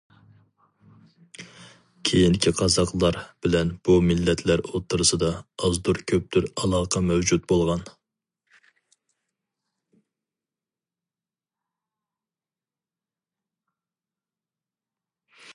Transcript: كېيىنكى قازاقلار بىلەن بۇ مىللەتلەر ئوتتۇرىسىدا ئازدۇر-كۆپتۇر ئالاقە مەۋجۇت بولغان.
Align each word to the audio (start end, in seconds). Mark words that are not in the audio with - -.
كېيىنكى 2.09 2.53
قازاقلار 2.59 3.19
بىلەن 3.45 3.73
بۇ 3.89 3.97
مىللەتلەر 4.05 4.63
ئوتتۇرىسىدا 4.69 5.29
ئازدۇر-كۆپتۇر 5.65 6.49
ئالاقە 6.49 7.03
مەۋجۇت 7.11 7.47
بولغان. 7.53 7.85